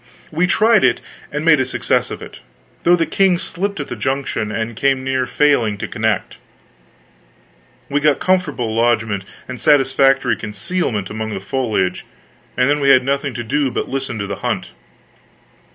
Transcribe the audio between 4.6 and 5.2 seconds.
came